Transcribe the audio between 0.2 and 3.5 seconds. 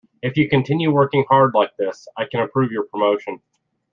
If you continue working hard like this, I can approve your promotion.